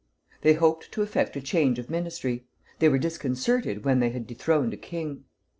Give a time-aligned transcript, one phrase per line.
[0.41, 2.47] They hoped to effect a change of ministry:
[2.79, 5.25] they were disconcerted when they had dethroned a king.